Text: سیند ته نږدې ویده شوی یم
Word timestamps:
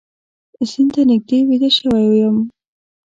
سیند 0.71 0.89
ته 0.93 1.01
نږدې 1.09 1.37
ویده 1.47 1.69
شوی 1.77 2.05
یم 2.19 2.37